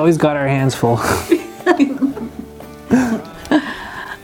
[0.00, 0.96] we always got our hands full.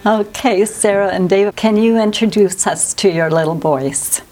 [0.06, 4.22] Okay, Sara and David, can you introduce us to your little boys?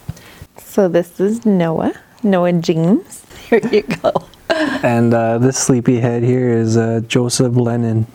[0.56, 3.26] So this is Noah, Noah James.
[3.50, 4.12] Here you go.
[4.48, 8.06] and uh, this sleepyhead here is uh, Joseph Lennon,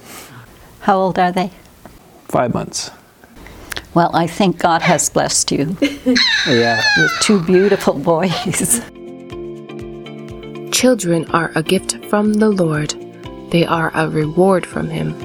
[0.79, 1.51] How old are they?
[2.29, 2.91] five months.
[3.93, 5.75] Well, I think God has blessed you
[6.48, 6.81] Yeah.
[6.98, 8.81] with two beautiful boys.
[10.71, 12.93] Children are a gift from the Lord,
[13.52, 15.16] they are a reward from Him.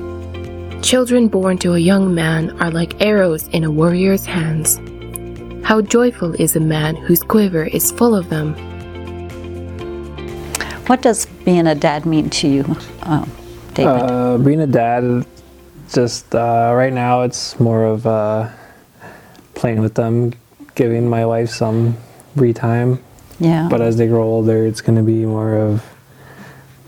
[0.83, 4.79] Children born to a young man are like arrows in a warrior's hands.
[5.65, 8.55] How joyful is a man whose quiver is full of them.
[10.87, 13.31] What does being a dad mean to you, um,
[13.73, 13.91] David?
[13.91, 15.25] Uh, being a dad,
[15.91, 18.51] just uh, right now, it's more of uh,
[19.55, 20.35] playing with them,
[20.75, 21.97] giving my wife some
[22.37, 23.03] free time.
[23.41, 23.69] yeah.
[23.71, 25.94] But as they grow older, it's going to be more of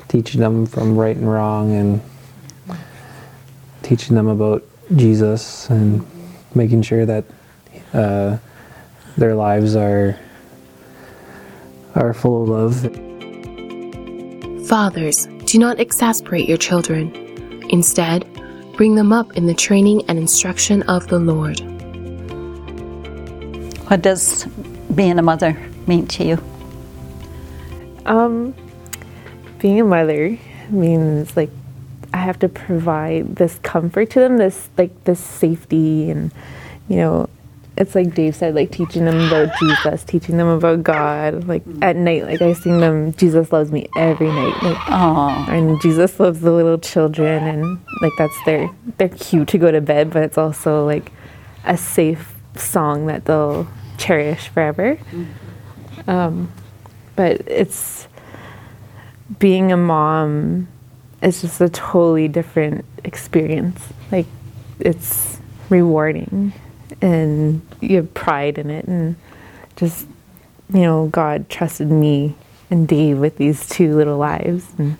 [0.09, 2.01] teaching them from right and wrong and
[3.83, 6.07] teaching them about Jesus and
[6.55, 7.25] making sure that
[7.93, 8.39] uh,
[9.17, 10.19] their lives are
[11.95, 12.83] are full of love.
[14.69, 17.15] Fathers, do not exasperate your children.
[17.71, 18.27] Instead,
[18.77, 21.61] bring them up in the training and instruction of the Lord.
[23.89, 24.45] what does
[24.95, 25.55] being a mother
[25.87, 26.39] mean to you?
[28.05, 28.55] Um,
[29.59, 30.39] being a mother
[30.71, 31.51] means like
[32.13, 36.33] I have to provide this comfort to them, this like this safety, and
[36.89, 37.29] you know,
[37.77, 41.47] it's like Dave said, like teaching them about Jesus, teaching them about God.
[41.47, 45.81] Like at night, like I sing them, Jesus loves me every night, like Oh, and
[45.83, 50.11] Jesus loves the little children, and like that's their their cue to go to bed,
[50.11, 51.13] but it's also like
[51.65, 53.67] a safe song that they'll
[53.99, 54.99] cherish forever.
[56.07, 56.53] Um,
[57.15, 58.09] but it's
[59.39, 60.69] being a mom
[61.23, 63.83] is just a totally different experience.
[64.13, 64.27] Like
[64.79, 65.39] it's
[65.69, 66.53] rewarding,
[67.01, 69.17] and you have pride in it, and
[69.77, 70.07] just
[70.73, 72.35] you know, God trusted me
[72.71, 74.97] and Dave with these two little lives, and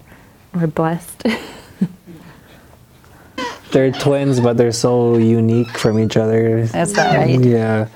[0.55, 1.25] we're blessed.
[3.73, 6.59] They're twins, but they're so unique from each other.
[6.59, 7.45] is that right?
[7.45, 7.89] Yeah.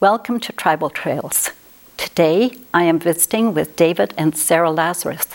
[0.00, 1.50] Welcome to Tribal Trails.
[1.96, 5.26] Today I am visiting with David and Sara Lazarus.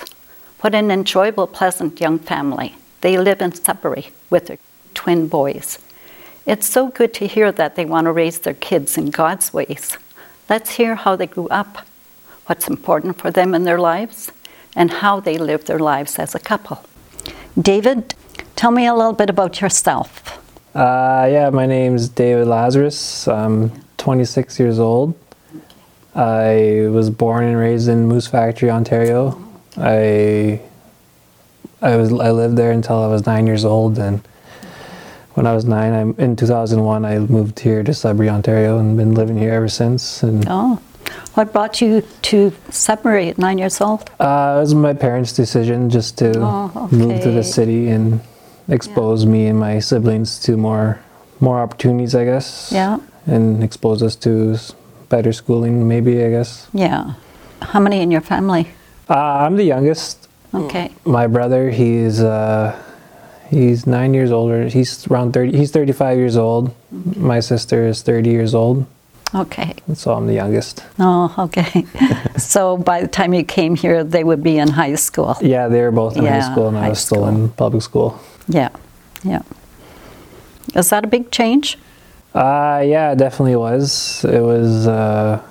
[0.62, 2.76] What an enjoyable, pleasant young family.
[3.02, 4.60] They live in Sudbury with their
[4.94, 5.80] twin boys.
[6.46, 9.98] It's so good to hear that they want to raise their kids in God's ways.
[10.50, 11.86] Let's hear how they grew up,
[12.46, 14.32] what's important for them in their lives,
[14.76, 16.84] and how they live their lives as a couple.
[17.60, 18.14] David,
[18.56, 20.40] tell me a little bit about yourself.
[20.76, 23.28] Uh, yeah, my name's David Lazarus.
[23.28, 25.16] I'm 26 years old.
[26.16, 29.42] I was born and raised in Moose Factory, Ontario.
[29.78, 30.60] I
[31.82, 34.22] I was I lived there until I was nine years old, and
[35.34, 39.14] when I was nine, I, in 2001, I moved here to Sudbury, Ontario, and been
[39.16, 40.22] living here ever since.
[40.24, 40.82] And Oh,
[41.36, 44.10] what brought you to Sudbury at nine years old?
[44.20, 48.20] uh, it was my parents' decision just to Oh, move to the city and
[48.68, 51.00] expose me and my siblings to more
[51.40, 52.70] more opportunities, I guess.
[52.74, 53.00] Yeah.
[53.26, 54.58] and expose us to
[55.12, 56.68] better schooling, maybe, I guess.
[56.74, 57.14] Yeah.
[57.62, 58.68] How many in your family?
[59.08, 60.28] Uh, I'm the youngest.
[60.54, 60.92] Okay.
[61.06, 62.76] My brother, he's uh,
[63.50, 64.68] he's nine years older.
[64.68, 65.56] He's around 30.
[65.56, 66.74] He's 35 years old.
[67.16, 68.86] My sister is 30 years old.
[69.34, 69.74] Okay.
[69.88, 70.84] and So I'm the youngest.
[71.00, 71.86] Oh, okay.
[72.38, 75.38] so by the time you came here, they would be in high school.
[75.42, 78.20] Yeah, they were both in Yeah, high school, and I was still in public school.
[78.48, 78.70] Yeah.
[79.24, 79.44] Yeah.
[80.76, 81.78] Is that a big change?
[82.34, 84.24] Uh, yeah, it definitely was.
[84.25, 85.41] It was uh,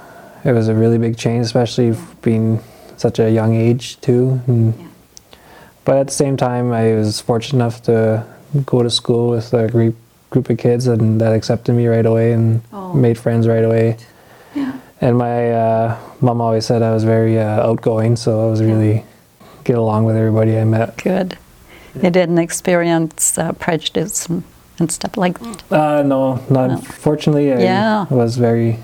[0.45, 2.61] it was a really big change, especially being
[2.97, 4.41] such a young age too.
[4.47, 4.75] And,
[5.85, 8.25] But at the same time, I was fortunate enough to
[8.67, 9.97] go to school with a group
[10.31, 12.93] group of kids, and that accepted me right away and Oh.
[12.95, 13.97] made friends right away.
[15.03, 19.05] And my uh, mom always said I was very uh, outgoing, so I was really
[19.65, 20.97] get along with everybody I met.
[20.99, 21.39] Good.
[21.95, 24.43] You didn't experience uh, prejudice and,
[24.81, 25.63] and stuff like that?
[25.73, 26.77] Uh, no, not No.
[26.79, 27.53] fortunately.
[27.53, 28.07] I Yeah.
[28.11, 28.79] was very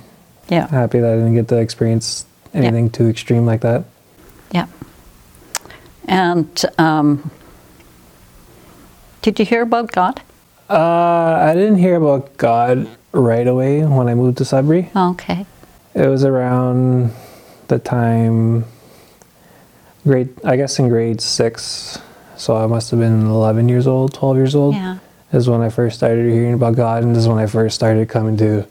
[0.49, 0.69] Yeah.
[0.69, 3.85] happy that I didn't get to experience anything too extreme like that.
[4.53, 4.67] Yeah.
[6.07, 6.49] And
[6.79, 7.31] um,
[9.23, 10.21] did you hear about God?
[10.71, 14.91] Uh, I didn't hear about God right away when I moved to Sudbury.
[14.95, 15.47] Okay.
[15.95, 17.11] It was around
[17.69, 18.65] the time,
[20.05, 21.99] grade, I guess in grade six.
[22.37, 24.75] So I must have been 11 years old, 12 years old.
[24.75, 24.99] Yeah.
[25.33, 28.09] Is when I first started hearing about God, and this is when I first started
[28.09, 28.67] coming to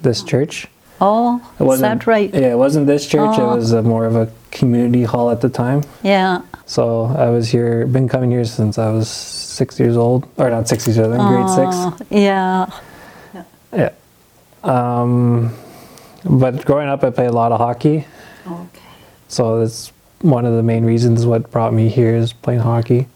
[0.00, 0.66] this church.
[1.00, 2.32] Oh, It is wasn't, that right?
[2.32, 3.36] Yeah, it wasn't this church.
[3.38, 3.52] Oh.
[3.52, 5.82] It was a more of a community hall at the time.
[6.02, 6.42] Yeah.
[6.66, 10.68] So I was here, been coming here since I was six years old, or not
[10.68, 11.68] six years old, in grade six.
[11.74, 12.66] Oh, yeah.
[13.72, 13.90] Yeah.
[14.64, 15.52] Um,
[16.24, 18.06] but growing up, I played a lot of hockey.
[18.46, 18.80] Okay.
[19.28, 23.08] So that's one of the main reasons what brought me here is playing hockey.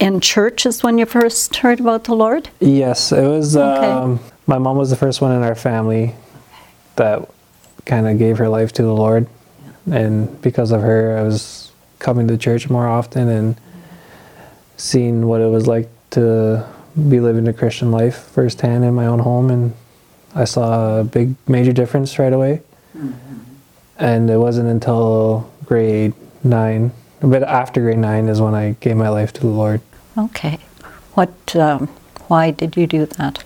[0.00, 2.48] In church is when you first heard about the Lord?
[2.58, 3.54] Yes, it was.
[3.54, 3.86] Okay.
[3.86, 6.14] Um, my mom was the first one in our family
[6.96, 7.28] that
[7.84, 9.26] kind of gave her life to the Lord,
[9.90, 13.56] and because of her, I was coming to church more often and
[14.78, 16.66] seeing what it was like to
[17.10, 19.74] be living a Christian life firsthand in my own home, and
[20.34, 22.62] I saw a big, major difference right away.
[23.98, 28.96] And it wasn't until grade nine, a bit after grade nine, is when I gave
[28.96, 29.82] my life to the Lord.
[30.18, 30.58] Okay.
[31.14, 31.86] What, um,
[32.28, 33.42] why did you do that?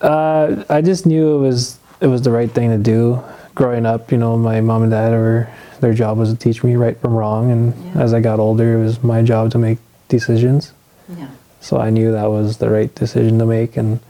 [0.00, 3.22] Uh, I just knew it was it was the right thing to do.
[3.54, 5.48] Growing up, you know, my mom and dad were
[5.80, 8.02] their job was to teach me right from wrong, and Yeah.
[8.02, 9.78] as I got older, it was my job to make
[10.08, 10.72] decisions.
[11.16, 11.28] Yeah.
[11.60, 14.00] So I knew that was the right decision to make, and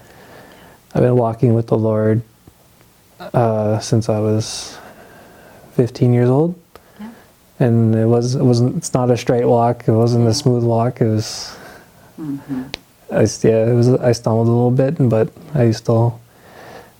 [0.95, 2.23] I've been walking with the Lord
[3.35, 4.79] uh, since I was
[5.75, 6.55] 15 years old.
[7.01, 7.11] Yeah.
[7.61, 9.89] And it was it wasn't it's not a straight walk.
[9.89, 11.01] It wasn't a smooth walk.
[11.03, 11.55] It was
[13.11, 16.19] I s- yeah, it was I stumbled a little bit, but I still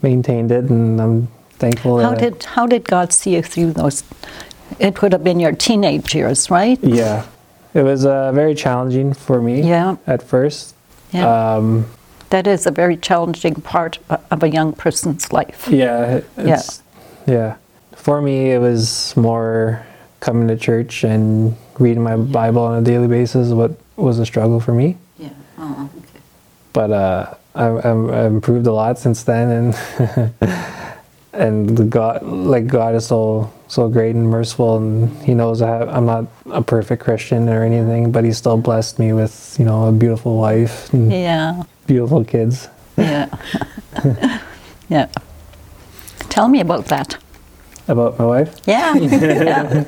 [0.03, 1.29] maintained it, and I'm
[1.59, 1.99] thankful.
[2.01, 4.05] How that I- did, how did God see you through those?
[4.79, 6.79] It would have been your teenage years, right?
[6.83, 7.25] yeah,
[7.75, 9.63] it was uh, very challenging for me.
[9.63, 9.97] Yeah.
[10.07, 10.75] at first.
[11.13, 11.55] Yeah.
[11.57, 11.87] Um,
[12.31, 13.99] that is a very challenging part
[14.31, 15.69] of a young person's life.
[15.71, 16.63] yeah, Yeah.
[17.27, 17.57] yeah.
[17.95, 19.85] For me, it was more
[20.21, 23.53] coming to church and reading my Bible on a daily basis.
[23.53, 24.97] What was a struggle for me.
[25.65, 26.19] Oh, okay.
[26.73, 30.33] but uh, I, I've, I've improved a lot since then, and
[31.33, 35.89] and God, like God, is so so great and merciful, and He knows I have,
[35.89, 39.87] I'm not a perfect Christian or anything, but He still blessed me with you know
[39.87, 41.63] a beautiful wife and Yeah.
[41.87, 42.69] beautiful kids.
[42.97, 43.29] Yeah.
[44.89, 45.07] yeah.
[46.29, 47.17] Tell me about that.
[47.89, 48.55] About my wife.
[48.67, 48.95] Yeah.
[48.97, 49.85] yeah.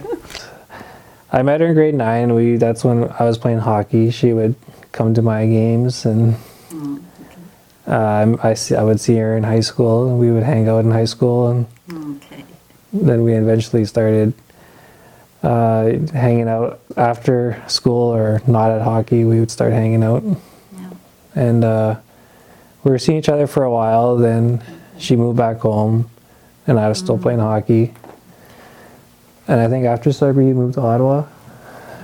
[1.33, 2.33] I met her in grade nine.
[2.35, 4.11] We that's when I was playing hockey.
[4.11, 4.55] She would
[4.95, 6.37] come to my games, and
[7.87, 10.85] um, I see, I would see her in high school, and we would hang out
[10.85, 11.67] in high school, and
[12.17, 12.45] Okay.
[12.93, 14.33] then we eventually started
[15.43, 19.25] uh, hanging out after school or not at hockey.
[19.25, 20.91] We would start hanging out, Yeah.
[21.35, 21.97] and uh,
[22.85, 24.17] we were seeing each other for a while.
[24.17, 24.63] Then
[24.97, 26.09] she moved back home,
[26.67, 27.93] and I was still playing hockey.
[29.47, 31.25] And I think after Sudbury, we moved to Ottawa,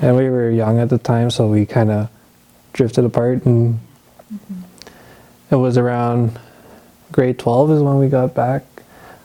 [0.02, 2.10] and we were young at the time, so we kind of
[2.72, 3.44] drifted apart.
[3.46, 3.80] And
[5.50, 6.38] it was around
[7.12, 8.64] grade twelve is when we got back.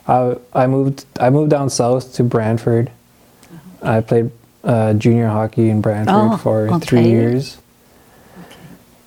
[0.07, 2.91] I I moved I moved down south to Brantford.
[3.81, 4.31] I played
[4.63, 7.09] uh, junior hockey in Brantford Oh, for three okay.
[7.09, 7.57] years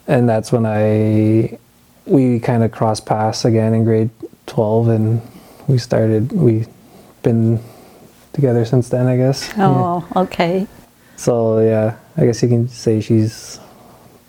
[0.06, 1.58] and that's when I
[2.06, 4.10] we kind of crossed paths again in grade
[4.46, 5.22] 12 and
[5.66, 6.64] we started we
[7.24, 7.60] been
[8.32, 9.66] together since then I guess Yeah.
[9.68, 10.68] Oh, okay.
[11.16, 13.58] so yeah I guess you can say she's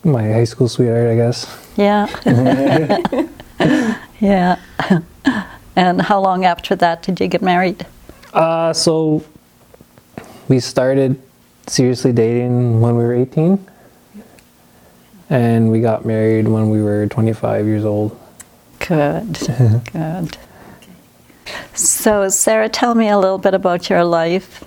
[0.04, 2.08] my high school sweetheart I guess Yeah.
[4.20, 4.58] yeah.
[5.76, 7.86] and how long after that did you get married?
[8.34, 9.24] uh so
[10.48, 11.20] we started
[11.68, 13.66] seriously dating when we were 18
[15.30, 18.18] and we got married when we were 25 years old
[18.80, 19.34] Good.
[19.94, 20.38] Good.
[21.74, 24.64] So, Sara, tell me a little bit about your life.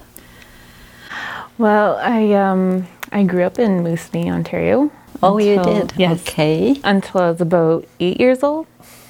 [1.58, 4.90] Well, I um I grew up in Moose Moosonee, Ontario.
[5.22, 5.92] Oh, you did?
[5.96, 6.20] Yes.
[6.22, 6.80] Okay.
[6.84, 8.66] Until I was about eight years old,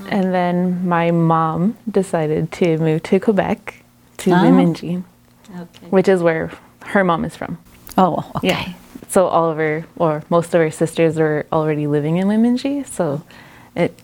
[0.08, 3.82] and then my mom decided to move to Quebec,
[4.18, 4.42] to ah.
[4.42, 4.50] Oh.
[4.50, 5.04] Wemindji,
[5.58, 5.86] Okay.
[5.90, 6.50] which is where
[6.86, 7.58] her mom is from.
[7.96, 8.48] Oh, okay.
[8.48, 8.72] Yeah.
[9.08, 13.22] So all of her, or most of her sisters were already living in Wemindji, so
[13.74, 13.98] it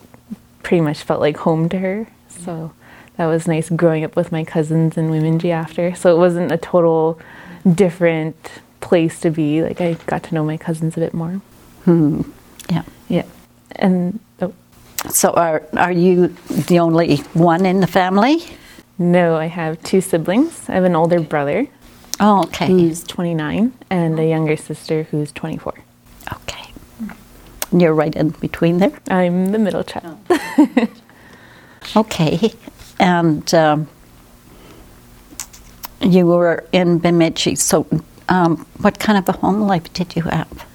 [0.62, 2.06] pretty much felt like home to her.
[2.28, 2.72] So
[3.16, 5.94] that was nice growing up with my cousins in Wemindji after.
[5.94, 7.18] So it wasn't a total
[7.74, 8.36] different
[8.80, 9.62] place to be.
[9.62, 11.40] Like I got to know my cousins a bit more.
[12.70, 12.82] Yeah.
[13.08, 13.24] Yeah.
[13.76, 14.52] And oh,
[15.10, 16.28] So, are, are you
[16.68, 18.42] the only one in the family?
[19.00, 20.68] no, I have two siblings.
[20.68, 21.66] I have an older brother
[22.20, 22.66] Oh, okay.
[22.66, 25.72] who's 29 and a younger sister who's 24.
[26.32, 26.72] Okay.
[27.70, 28.92] You're right in between there.
[29.08, 30.18] I'm the middle child.
[31.96, 32.52] Okay.
[33.00, 33.88] And um,
[36.00, 37.56] you were in Wemindji.
[37.56, 37.86] So,
[38.28, 40.66] um, what kind of a home life did you have?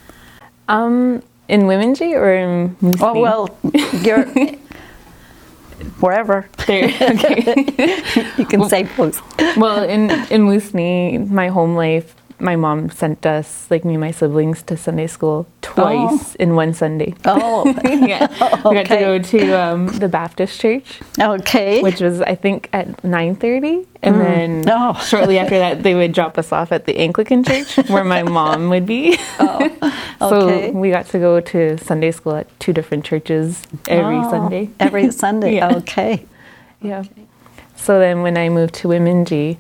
[0.68, 3.02] Um, in Wemindji or in Moosonee?
[3.02, 3.58] Oh, well,
[4.02, 4.26] you're
[6.00, 6.48] wherever.
[6.68, 8.04] There, okay.
[8.38, 9.22] You can say both.
[9.58, 14.12] well, in in Moosonee, my home life, my mom sent us, like me and my
[14.12, 17.16] siblings, to Sunday school twice in one Sunday.
[17.26, 18.70] Oh, yeah, okay.
[18.70, 21.82] we got to go to um, the Baptist church, okay.
[21.82, 24.94] which was I think at nine thirty, and then Oh.
[24.96, 28.70] shortly after that, they would drop us off at the Anglican church where my mom
[28.70, 29.18] would be.
[29.40, 29.92] Oh, okay.
[30.20, 34.70] so we got to go to Sunday school at two different churches every Oh, Sunday.
[34.80, 35.56] Every Sunday.
[35.56, 35.76] Yeah.
[35.78, 36.26] Okay.
[36.82, 37.04] Yeah.
[37.76, 39.58] So then when I moved to Wemindji,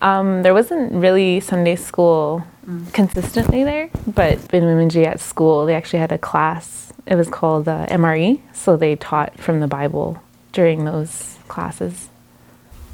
[0.00, 2.44] um, there wasn't really Sunday school
[2.92, 6.92] consistently there, but in Wemindji at school, they actually had a class.
[7.06, 10.20] It was called uh, MRE, so they taught from the Bible
[10.52, 12.08] during those classes.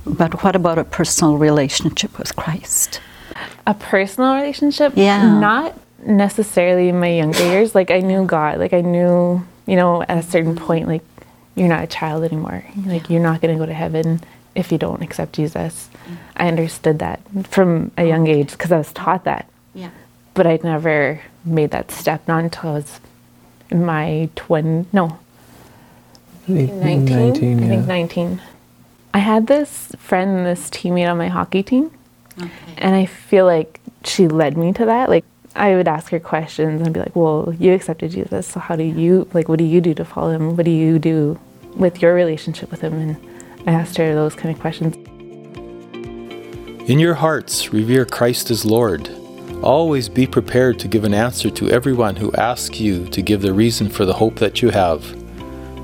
[0.04, 3.00] But what about a personal relationship with Christ?
[3.66, 4.92] A personal relationship?
[4.96, 5.38] Yeah.
[5.38, 7.74] Not necessarily in my younger years.
[7.74, 8.58] Like I knew God.
[8.58, 11.04] Like I knew, you know, at a certain point, like
[11.54, 12.64] you're not a child anymore.
[12.84, 14.20] Like you're not going to go to heaven
[14.54, 15.88] if you don't accept Jesus.
[16.36, 18.40] I understood that from a young mm-hmm.
[18.40, 19.48] age because I was taught that.
[19.74, 19.90] Yeah.
[20.34, 23.00] But I'd never made that step, not until I was
[23.70, 25.18] in my twin, no,
[26.48, 27.04] 19?
[27.04, 27.68] 19, I yeah.
[27.68, 28.42] think 19.
[29.14, 31.90] I had this friend, this teammate on my hockey team,
[32.78, 35.08] and I feel like she led me to that.
[35.08, 38.76] Like, I would ask her questions and be like, Well, you accepted Jesus, so how
[38.76, 40.56] do you, like, what do you do to follow him?
[40.56, 41.38] What do you do
[41.76, 42.94] with your relationship with him?
[42.94, 43.16] And
[43.66, 44.96] I asked her those kind of questions.
[46.88, 49.08] In your hearts, revere Christ as Lord.
[49.62, 53.52] Always be prepared to give an answer to everyone who asks you to give the
[53.52, 55.04] reason for the hope that you have.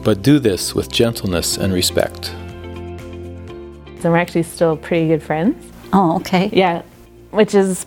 [0.02, 2.30] But do this with gentleness and respect.
[2.30, 5.64] And we're actually still pretty good friends.
[5.92, 6.50] Oh, okay.
[6.52, 6.82] Yeah,
[7.30, 7.86] which is,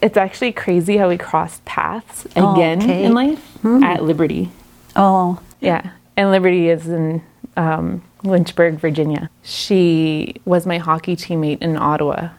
[0.00, 3.04] it's actually crazy how we crossed paths Oh, again okay.
[3.04, 4.50] in life at Liberty.
[4.94, 7.22] Oh, Yeah, and Liberty is in
[7.56, 9.30] um, Lynchburg, Virginia.
[9.42, 12.30] She was my hockey teammate in Ottawa.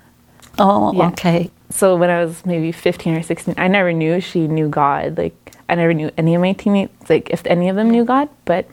[0.59, 1.07] oh, Yeah.
[1.09, 1.51] okay.
[1.69, 5.17] So when I was maybe 15 or 16, I never knew she knew God.
[5.17, 5.35] Like,
[5.69, 8.29] I never knew any of my teammates, like, if any of them knew God.
[8.45, 8.67] But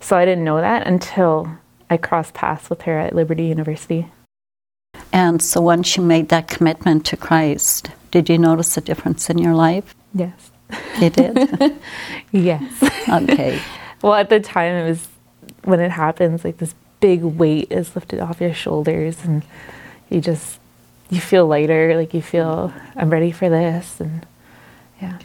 [0.00, 1.48] so I didn't know that until
[1.90, 4.08] I crossed paths with her at Liberty University.
[5.12, 9.38] And so once you made that commitment to Christ, did you notice a difference in
[9.38, 9.94] your life?
[10.14, 10.50] Yes.
[11.00, 11.74] You did?
[12.32, 12.62] Yes.
[13.08, 13.60] okay.
[14.02, 15.08] Well, at the time, it was
[15.64, 19.42] when it happens, like this big weight is lifted off your shoulders, and
[20.10, 20.58] you just
[21.10, 21.96] you feel lighter.
[21.96, 24.26] Like you feel I'm ready for this, and
[25.00, 25.18] yeah.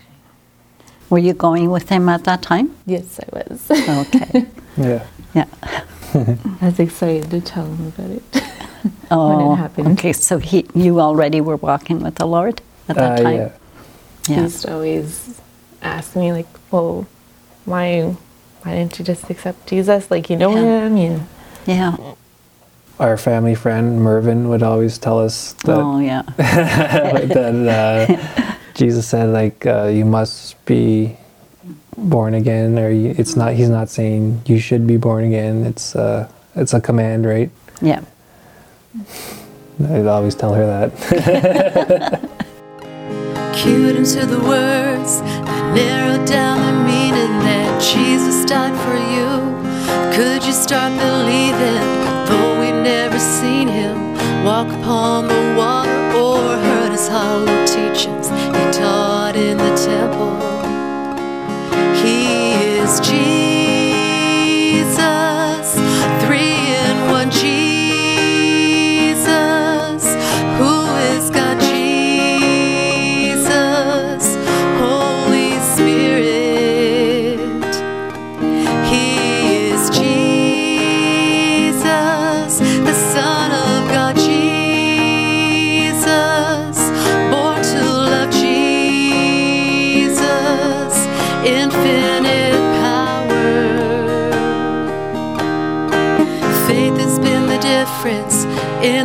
[1.09, 2.75] Were you going with him at that time?
[2.85, 3.71] Yes, I was.
[3.71, 4.45] Okay.
[4.75, 5.05] Yeah.
[5.35, 5.45] yeah.
[6.15, 8.23] I was excited to tell him about it.
[9.11, 9.99] Oh, happened.
[9.99, 10.11] okay.
[10.13, 12.59] So he, you already were walking with the Lord
[12.89, 13.35] at that Uh, time?
[13.37, 13.49] yeah.
[14.25, 14.41] He Yeah.
[14.41, 15.39] used to always
[15.83, 17.05] ask me like, "Well,
[17.65, 18.15] why,
[18.63, 20.09] why didn't you just accept Jesus?
[20.11, 20.87] Like you know Yeah.
[20.87, 21.19] him, you."
[21.65, 21.95] Yeah.
[22.99, 26.21] Our family friend Mervin would always tell us that Oh, yeah.
[26.37, 31.17] that uh, Jesus said like uh, you must be
[31.97, 33.53] born again, or you, it's not.
[33.53, 35.65] He's not saying you should be born again.
[35.65, 37.49] It's uh, it's a command, right?
[37.81, 38.01] Yeah.
[39.89, 42.29] I'd always tell her that.
[43.53, 49.29] cued into the words that narrowed down the meaning that Jesus died for you.
[50.15, 51.83] Could you start believing,
[52.27, 58.63] though we've never seen him walk upon the water or heard his hollow teachings he
[58.81, 60.33] taught in the temple?
[62.01, 63.32] He is Jesus,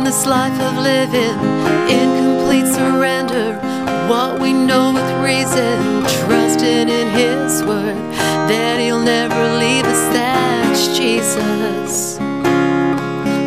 [0.09, 1.37] this life of living,
[1.87, 3.53] in complete surrender.
[4.09, 7.95] What we know with reason, trusting in His word,
[8.49, 10.01] that He'll never leave us.
[10.11, 12.17] That's Jesus.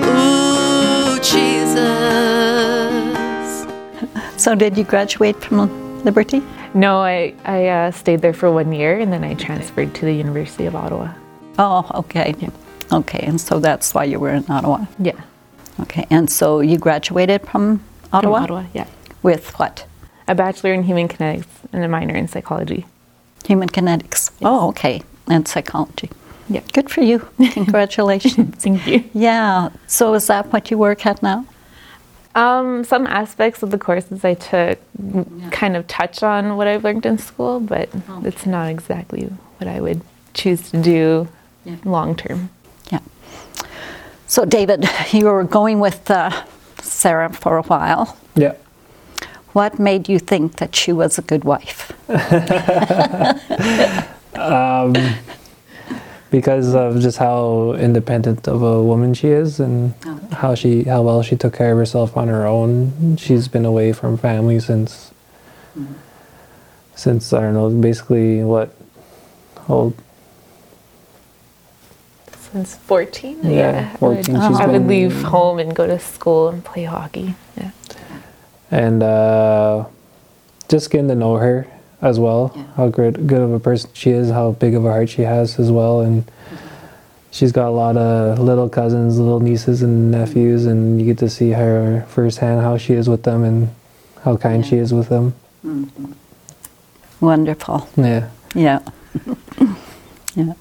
[0.06, 1.82] Ooh, Jesus.
[4.40, 5.68] So did you graduate from
[6.04, 6.44] Liberty?
[6.74, 10.12] No, I I uh, stayed there for one year, and then I transferred to the
[10.12, 11.08] University of Ottawa.
[11.58, 12.36] Oh, okay.
[12.92, 14.86] Okay, and so that's why you were in Ottawa.
[15.00, 15.20] Yeah,
[15.82, 17.78] Okay, and so you graduated from
[18.10, 18.38] from Ottawa?
[18.42, 18.64] Ottawa.
[18.74, 18.86] Yeah,
[19.22, 19.86] With what?
[20.28, 22.86] a bachelor in human kinetics and a minor in psychology.
[23.46, 24.30] Human kinetics.
[24.42, 25.02] Oh, okay.
[25.28, 26.10] And psychology.
[26.48, 26.60] Yeah.
[26.72, 27.18] Good for you.
[27.52, 28.54] Congratulations.
[28.62, 29.04] Thank you.
[29.14, 29.70] yeah.
[29.86, 31.44] So is that what you work at now?
[32.34, 34.78] Um, some aspects of the courses I took
[35.50, 37.88] kind of touch on what I've learned in school, but
[38.24, 39.24] it's not exactly
[39.58, 40.00] what I would
[40.34, 41.28] choose to do
[41.64, 41.76] Yeah.
[41.84, 42.50] long term.
[44.32, 46.30] So, David, you were going with uh,
[46.80, 48.16] Sara for a while.
[48.34, 48.54] Yeah.
[49.52, 51.92] What made you think that she was a good wife?
[56.30, 59.92] because of just how independent of a woman she is and
[60.32, 63.18] how she how well she took care of herself on her own.
[63.18, 65.12] She's been away from family since
[66.94, 68.74] since I don't know, basically what
[69.68, 69.92] old
[72.52, 73.38] Since 14?
[73.44, 74.16] Yeah, I 14.
[74.16, 77.34] would, She's I would leave home and go to school and play hockey.
[77.56, 77.70] Yeah.
[78.70, 79.86] and uh,
[80.68, 81.66] just getting to know her
[82.02, 82.52] as well.
[82.54, 82.64] Yeah.
[82.76, 85.58] How good good of a person she is, how big of a heart she has
[85.58, 86.30] as well, and
[87.30, 91.30] she's got a lot of little cousins, little nieces and nephews, and you get to
[91.30, 93.68] see her firsthand how she is with them and
[94.24, 95.34] how kind she is with them.
[97.20, 97.88] Wonderful.
[97.96, 98.80] Yeah, Yeah.
[100.34, 100.52] yeah.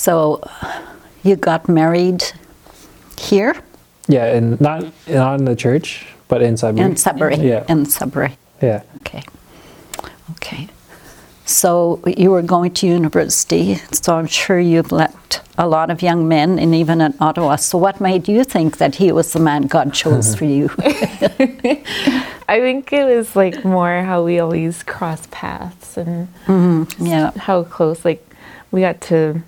[0.00, 0.40] So,
[1.22, 2.22] you got married
[3.18, 3.54] here
[4.10, 6.86] yeah, and not not in the church, but in Sudbury.
[6.86, 7.36] in Sudbury?
[7.36, 8.36] Yeah, In Sudbury.
[8.60, 9.22] yeah, Okay.
[10.32, 10.68] Okay.
[11.44, 16.26] So you were going to university, so I'm sure you've met a lot of young
[16.28, 17.56] men, and even in Ottawa.
[17.56, 20.70] So what made you think that he was the man God chose for you?
[22.48, 27.06] I think it was like more how we always cross paths and mm-hmm.
[27.06, 27.30] yeah.
[27.36, 28.24] how close like
[28.72, 29.42] we got to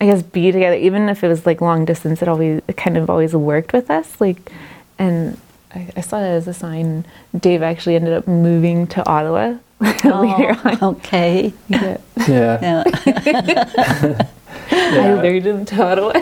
[0.00, 2.96] I guess be together even if it was like long distance it always it kind
[2.96, 4.52] of always worked with us like
[4.98, 5.38] and
[5.74, 7.04] I, I saw that as a sign
[7.38, 11.52] Dave actually ended up moving to Ottawa later on Oh, okay.
[11.68, 11.96] yeah.
[12.28, 12.84] yeah.
[13.26, 14.26] Yeah.
[14.70, 16.12] I lured him to Ottawa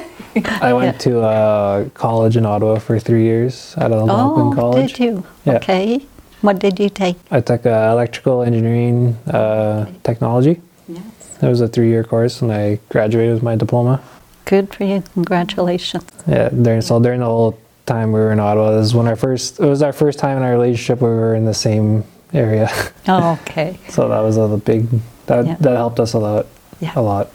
[0.61, 4.85] I went to uh, college in Ottawa for three years at Algonquin Oh, College.
[4.85, 5.27] Oh, did you?
[5.47, 5.53] Yeah.
[5.55, 6.05] Okay.
[6.43, 7.17] What did you take?
[7.31, 10.61] I took uh, electrical engineering uh, technology.
[10.87, 11.03] Yes.
[11.43, 14.01] It was a three-year course, and I graduated with my diploma.
[14.47, 15.03] Good for you.
[15.15, 16.05] Congratulations.
[16.27, 19.17] Yeah, during so during the whole time we were in Ottawa, this was when our
[19.17, 19.61] first.
[19.61, 22.71] It was our first time in our relationship where we were in the same area.
[23.09, 23.79] Oh, okay.
[23.89, 24.89] so that was a big.
[25.27, 25.57] That Yeah.
[25.61, 26.47] that helped us a lot.
[26.81, 26.93] Yeah.
[26.97, 27.31] A lot.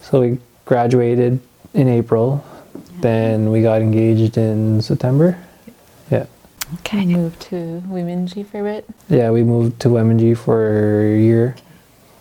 [0.00, 1.40] So we graduated
[1.74, 2.44] in April.
[3.00, 5.36] Then we got engaged in September.
[6.10, 6.26] Yeah.
[6.70, 7.06] I Okay.
[7.06, 11.56] moved to Wemindji for a bit Yeah, we moved to Wemindji for a year.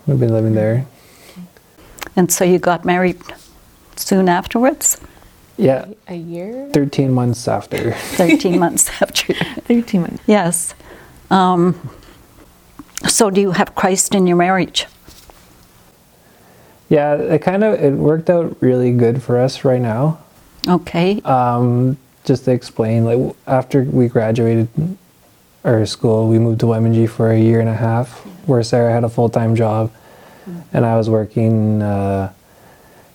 [0.05, 0.55] We've been living mm-hmm.
[0.55, 0.85] there.
[2.17, 3.21] And so you got married
[3.95, 4.99] soon afterwards?
[5.55, 7.91] Yeah, a year 13 months after.
[8.17, 9.33] 13 months after.
[9.61, 10.73] 13 months Yes.
[11.29, 11.91] Um,
[13.07, 14.87] so do you have Christ in your marriage?
[16.89, 20.19] Yeah, it kind of it worked out really good for us right now.
[20.67, 21.21] Okay.
[21.21, 24.69] Um, just to explain, like after we graduated
[25.63, 29.03] our school, we moved to Wemindji for a year and a half, where Sara had
[29.03, 29.91] a full time job,
[30.73, 32.31] and I was working uh,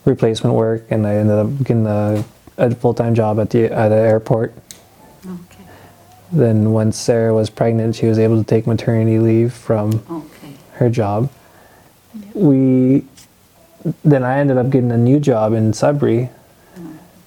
[0.05, 2.23] replacement work, and I ended up getting a,
[2.57, 4.53] a full time job at the at the airport.
[5.25, 5.63] Okay.
[6.31, 10.53] Then once Sara was pregnant, she was able to take maternity leave from Okay.
[10.73, 11.29] her job.
[12.33, 13.05] We
[14.03, 16.29] then I ended up getting a new job in Sudbury,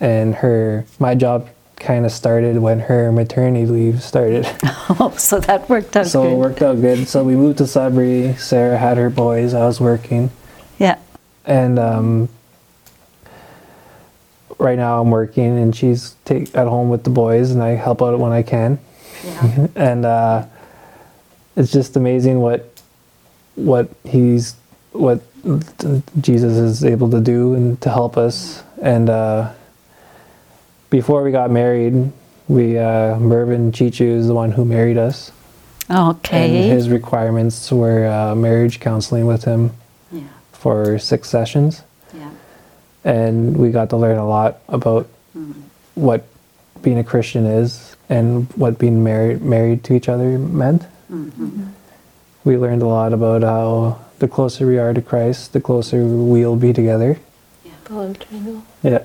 [0.01, 4.47] and her my job kind of started when her maternity leave started.
[4.99, 6.33] Oh, so that worked out so good.
[6.33, 7.09] it worked out good.
[7.09, 8.35] So we moved to Sudbury.
[8.37, 9.53] Sara had her boys.
[9.53, 10.31] I was working,
[10.79, 10.99] Yeah.
[11.45, 12.29] and um,
[14.59, 18.01] right now I'm working, and she's take, at home with the boys, and I help
[18.01, 18.79] out when I can.
[19.25, 19.67] Yeah.
[19.75, 20.47] and uh,
[21.57, 22.71] it's just amazing what
[23.57, 24.55] what he's
[24.93, 25.21] what
[26.21, 28.63] Jesus is able to do and to help us.
[28.81, 29.53] And uh,
[30.97, 32.11] before we got married,
[32.49, 35.31] we uh, Mervyn Chichu is the one who married us,
[35.91, 36.45] Okay.
[36.47, 39.73] and his requirements were uh, marriage counseling with him
[40.11, 40.23] yeah.
[40.53, 41.83] for six sessions,
[42.15, 42.31] Yeah.
[43.05, 45.07] and we got to learn a lot about
[45.97, 46.25] what
[46.81, 50.83] being a Christian is and what being married married to each other meant.
[52.45, 56.57] We learned a lot about how the closer we are to Christ, the closer we'll
[56.57, 57.19] be together.
[57.67, 59.03] Yeah, the love triangle Yeah,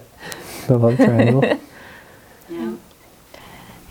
[0.67, 1.59] the love triangle.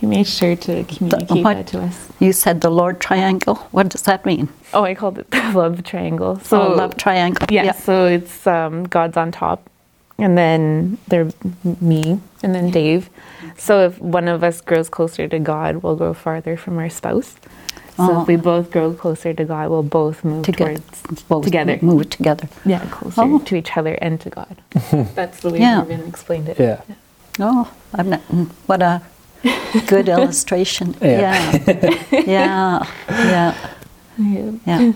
[0.00, 0.08] Yeah.
[0.08, 3.56] he made sure to communicate what- that to us You said the Lord Triangle.
[3.70, 4.48] What does that mean?
[4.72, 7.46] oh I called it the love triangle so oh, love triangle.
[7.50, 9.68] Yeah, so it's um, God's on top,
[10.18, 11.28] and then there
[11.80, 13.10] me, and then Dave.
[13.56, 17.34] So if one of us grows closer to God, we'll grow farther from our spouse.
[17.96, 21.78] So if we both grow closer to God, we'll both move Together, towards both together.
[21.82, 22.48] move together.
[22.64, 23.38] yeah closer Oh.
[23.40, 24.56] to each other and to God.
[25.14, 25.76] That's the way Yeah.
[25.78, 26.58] Marvin explained it.
[26.58, 26.80] Yeah.
[27.38, 28.20] Oh, I'm not,
[28.66, 29.02] what a
[29.87, 30.94] good illustration.
[31.03, 31.59] Yeah.
[32.11, 32.26] Yeah.
[32.26, 32.87] Yeah.
[33.09, 33.55] Yeah.
[34.18, 34.53] Yeah.
[34.66, 34.92] Yeah.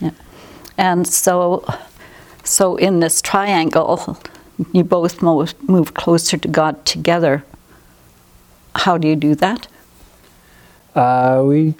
[0.00, 0.10] yeah.
[0.78, 1.64] And so,
[2.44, 4.18] so in this triangle,
[4.72, 7.44] you both move, move closer to God together.
[8.76, 9.66] How do you do that?
[10.94, 11.74] Uh, we,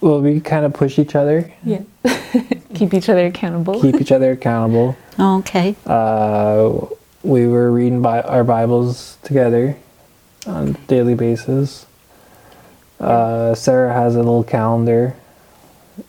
[0.00, 1.82] well, we kind of push each other, Yeah.
[2.74, 3.80] Keep each other accountable.
[3.80, 4.96] keep each other accountable.
[5.20, 5.76] Okay.
[5.86, 6.72] Uh,
[7.22, 9.76] we were reading Bi- our Bibles together
[10.46, 11.86] on a daily basis.
[13.00, 15.14] Uh, Sara has a little calendar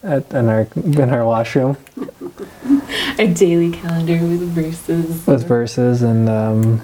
[0.03, 1.75] at in our in our washroom
[3.19, 5.25] A daily calendar with verses.
[5.27, 6.81] with verses and um,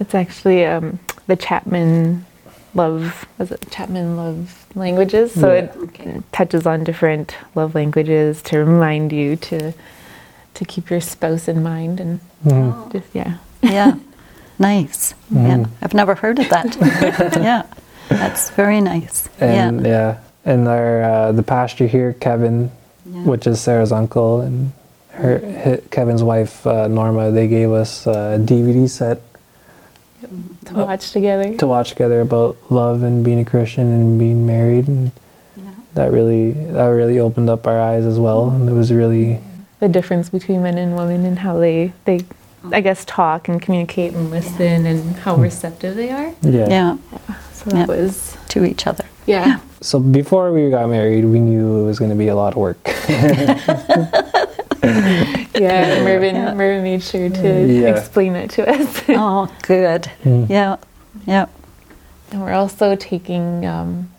[0.00, 2.24] It's actually um, the Chapman
[2.74, 3.26] love.
[3.38, 5.32] Was it Chapman love languages?
[5.32, 5.64] So Yeah.
[5.64, 9.72] it, it touches on different love languages to remind you to
[10.54, 12.92] to keep your spouse in mind and mhm.
[12.92, 13.38] just yeah.
[13.62, 13.96] Yeah.
[14.58, 15.14] nice.
[15.30, 15.56] Yeah.
[15.58, 15.68] Mhm.
[15.82, 16.76] I've never heard of that.
[17.40, 17.62] yeah.
[18.08, 19.28] That's very nice.
[19.40, 19.88] and yeah.
[19.88, 20.18] yeah,
[20.52, 22.70] and our uh, the pastor here, Kevin,
[23.04, 23.24] Yeah.
[23.24, 24.72] which is Sara's uncle, and
[25.10, 27.30] her hi Kevin's wife uh, Norma.
[27.32, 29.18] They gave us a DVD set
[30.66, 31.56] To watch together.
[31.56, 35.10] to watch together about love and being a Christian and being married, and
[35.94, 38.50] that really that really opened up our eyes as well.
[38.50, 39.40] And it was really
[39.80, 42.24] the difference between men and women and how they they
[42.72, 46.34] I guess talk and communicate and listen and how receptive they are.
[46.42, 46.68] yeah.
[46.68, 46.96] yeah.
[47.52, 47.86] So that Yeah.
[47.86, 49.04] was To each other.
[49.26, 49.60] yeah.
[49.80, 52.58] So before we got married, we knew it was going to be a lot of
[52.58, 52.78] work.
[55.58, 57.88] Yeah, Mervyn, Mervyn made sure to Yeah.
[57.96, 59.02] explain it to us.
[59.08, 60.10] Oh, good.
[60.24, 60.76] Yeah.
[61.26, 61.46] Yeah.
[62.30, 64.10] and we're also taking um,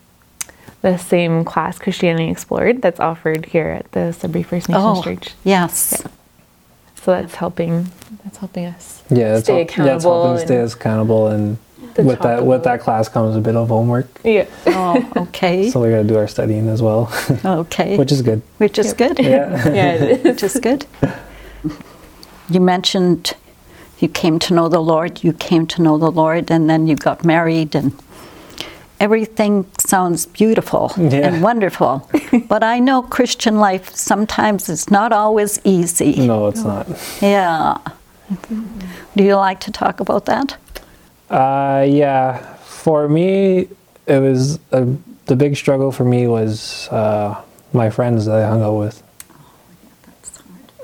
[0.81, 5.35] the same class, Christianity Explored, that's offered here at the Sudbury First Nations Oh, Church.
[5.43, 6.03] yes.
[7.01, 7.87] So that's helping.
[8.23, 9.01] That's helping us.
[9.09, 11.57] yeah, it's Stay help- yeah, it's helping accountable stay as accountable, and
[11.97, 14.07] with that with that class comes a bit of homework.
[14.23, 14.45] Yeah.
[14.65, 15.69] Oh, okay.
[15.69, 17.11] So we got to do our studying as well,
[17.45, 17.97] okay.
[17.97, 18.41] which is good.
[18.57, 19.19] Which is good.
[19.19, 19.69] Yeah.
[19.73, 20.17] yeah.
[20.17, 20.85] Which is good.
[22.49, 23.33] You mentioned
[23.99, 26.95] you came to know the Lord, you came to know the Lord, and then you
[26.95, 27.93] got married, and
[28.99, 31.27] everything sounds beautiful Yeah.
[31.27, 32.09] and wonderful.
[32.47, 36.25] but I know Christian life sometimes is not always easy.
[36.27, 36.87] No, it's not.
[37.21, 37.77] Yeah.
[39.15, 40.57] Do you like to talk about that?
[41.29, 43.67] Uh, yeah, for me,
[44.05, 44.85] it was a,
[45.25, 47.41] the big struggle for me was uh,
[47.73, 49.03] my friends that I hung out with.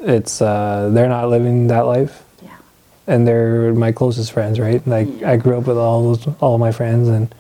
[0.02, 2.50] It's uh, they're not living that life, Yeah.
[3.08, 4.86] and they're my closest friends, right?
[4.86, 7.34] Like I grew up with all those, all my friends, and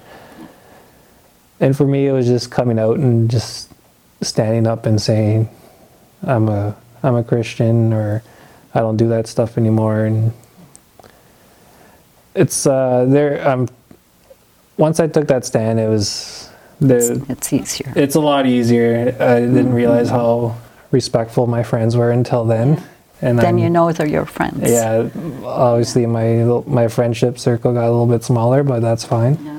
[1.63, 3.71] and for me, it was just coming out and just
[4.21, 5.47] standing up and saying,
[6.21, 8.21] "I'm a I'm a Christian," or
[8.75, 10.33] "I don't do that stuff anymore," and
[12.35, 13.67] it's uh there um
[14.77, 16.49] once I took that stand it was
[16.81, 17.93] there It's easier.
[17.95, 19.15] it's a lot easier.
[19.19, 20.55] I didn't realize how
[20.91, 22.81] respectful my friends were until then.
[23.21, 24.69] And Then I'm- you know they're your friends.
[24.69, 25.07] Yeah,
[25.45, 29.37] obviously my my friendship circle got a little bit smaller, but that's fine.
[29.45, 29.52] Yeah.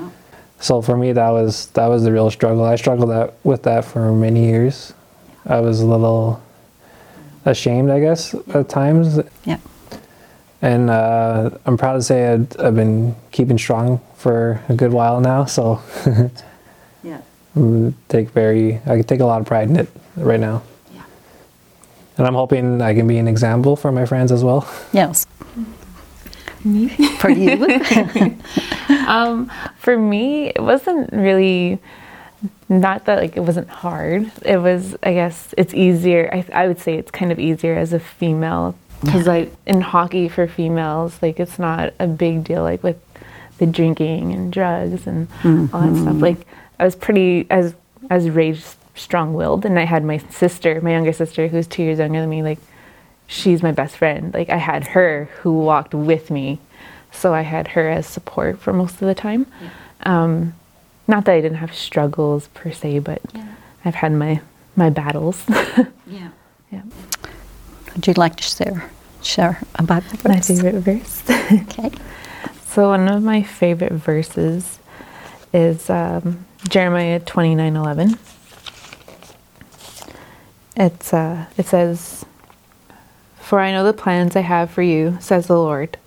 [0.65, 2.63] So for me, that was that was the real struggle.
[2.63, 4.95] I struggled that, with that for many years.
[5.45, 6.41] I was a little
[7.45, 9.19] ashamed, I guess, at times.
[9.43, 9.59] Yeah.
[10.63, 15.21] And uh, I'm proud to say I've, I've been keeping strong for a good while
[15.21, 15.45] now.
[15.45, 15.83] So
[17.03, 17.21] Yeah.
[17.55, 20.63] I take very I take a lot of pride in it right now.
[20.95, 21.03] Yeah.
[22.17, 24.67] And I'm hoping I can be an example for my friends as well.
[24.91, 25.24] Yes.
[27.19, 27.63] For you?
[29.07, 31.79] um, for me, it wasn't really
[32.67, 34.31] not that like it wasn't hard.
[34.43, 36.29] It was, I guess, it's easier.
[36.33, 40.27] I, I would say it's kind of easier as a female because like in hockey
[40.27, 42.63] for females, like it's not a big deal.
[42.63, 42.99] Like with
[43.57, 46.15] the drinking and drugs and all that stuff.
[46.15, 46.47] Like
[46.79, 47.75] I was pretty as
[48.09, 52.21] as raised strong-willed, and I had my sister, my younger sister, who's two years younger
[52.21, 52.43] than me.
[52.43, 52.59] Like
[53.27, 54.33] she's my best friend.
[54.33, 56.59] Like I had her who walked with me,
[57.11, 59.47] so I had her as support for most of the time.
[60.03, 60.53] Um,
[61.07, 63.21] not that I didn't have struggles per se, but
[63.83, 64.41] I've had my
[64.75, 65.43] my battles.
[66.07, 66.29] Yeah.
[66.71, 66.81] yeah.
[67.95, 68.91] Would you like to share
[69.23, 70.47] share about the My verse?
[70.47, 71.23] favorite verse.
[71.63, 71.89] Okay.
[72.67, 74.77] so one of my favorite verses
[75.51, 78.19] is um, Jeremiah twenty nine eleven.
[80.77, 82.25] It's uh, it says,
[83.45, 85.99] "For I know the plans I have for you," says the Lord.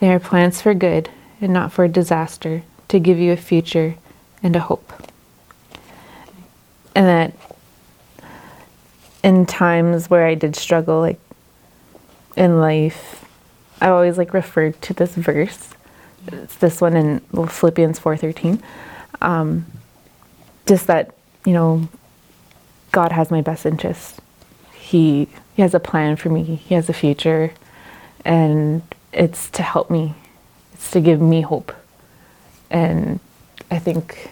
[0.00, 1.10] They are plans for good
[1.42, 3.96] and not for disaster, to give you a future
[4.42, 4.90] and a hope.
[6.98, 7.32] and that
[9.22, 11.20] in times where I did struggle, like
[12.36, 13.24] in life,
[13.80, 15.68] I always like referred to this verse.
[16.26, 18.60] It's this one in Philippians four thirteen.
[19.20, 19.66] Um,
[20.66, 21.14] just that
[21.46, 21.88] you know,
[22.90, 24.20] God has my best interest.
[24.88, 26.42] He He has a plan for me.
[26.68, 27.52] He has a future,
[28.24, 28.80] and
[29.12, 30.14] it's to help me.
[30.72, 31.72] It's to give me hope,
[32.70, 33.20] and
[33.70, 34.30] I think,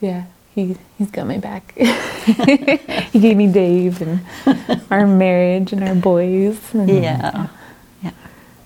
[0.00, 1.74] yeah, he he's got my back.
[3.12, 4.20] he gave me Dave and
[4.90, 6.56] our marriage and our boys.
[6.72, 7.48] And Yeah.
[8.02, 8.10] Yeah.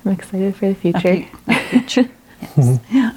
[0.04, 1.26] I'm excited for the A future.
[1.26, 2.08] fu- a future.
[2.56, 2.78] Yes.
[2.92, 3.12] Yeah.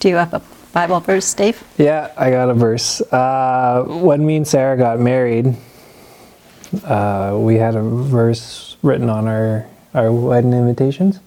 [0.00, 0.40] Do you have a
[0.72, 1.62] Bible verse, Dave?
[1.76, 3.02] Yeah, I got a verse.
[3.12, 5.54] Uh, when me and Sara got married,
[6.84, 11.20] uh, we had a verse written on our, our wedding invitations.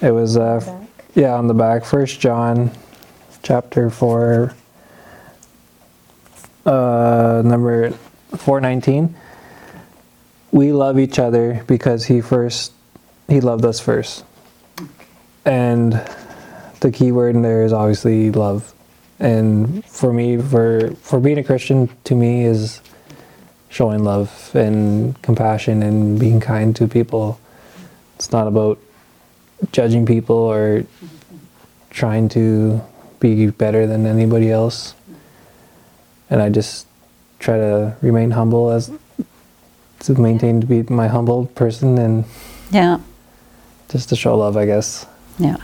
[0.00, 1.84] It was, uh, yeah, on the back.
[1.84, 2.70] First John,
[3.42, 4.54] chapter four,
[6.64, 7.90] uh, number
[8.36, 9.16] four nineteen.
[10.52, 12.72] We love each other because he first,
[13.28, 14.24] he loved us first,
[15.44, 15.92] and
[16.80, 18.72] the key word in there is obviously love.
[19.18, 22.80] And for me, for for being a Christian, to me is
[23.68, 27.38] showing love and compassion and being kind to people.
[28.16, 28.78] It's not about
[29.72, 30.84] judging people or
[31.90, 32.80] trying to
[33.20, 34.94] be better than anybody else.
[36.30, 36.86] And I just
[37.38, 38.90] try to remain humble as
[40.00, 42.24] to maintain to be my humble person and
[42.70, 42.98] Yeah.
[43.88, 45.06] just to show love, I guess.
[45.38, 45.56] Yeah.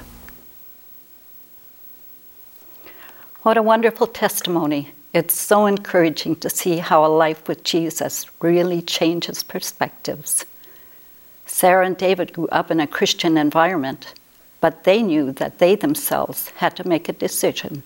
[3.42, 4.90] What a wonderful testimony.
[5.14, 10.44] It's so encouraging to see how a life with Jesus really changes perspectives.
[11.46, 14.12] Sara and David grew up in a Christian environment,
[14.60, 17.84] but they knew that they themselves had to make a decision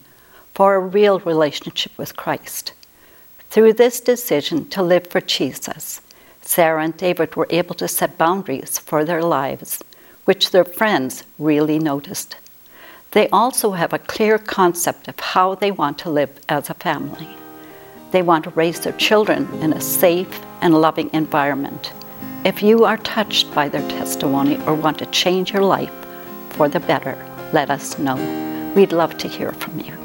[0.55, 2.73] for a real relationship with Christ.
[3.51, 6.01] Through this decision to live for Jesus,
[6.41, 9.85] Sara and David were able to set boundaries for their lives,
[10.25, 12.37] which their friends really noticed.
[13.13, 17.29] They also have a clear concept of how they want to live as a family.
[18.11, 21.93] They want to raise their children in a safe and loving environment.
[22.45, 25.93] If you are touched by their testimony or want to change your life
[26.51, 27.17] for the better,
[27.53, 28.17] let us know.
[28.75, 29.97] We'd love to hear from you.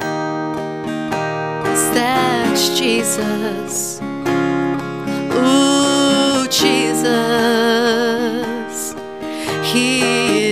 [1.94, 4.00] That's Jesus.
[5.34, 7.04] Ooh, Jesus.
[9.72, 10.02] He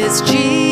[0.02, 0.71] is Jesus.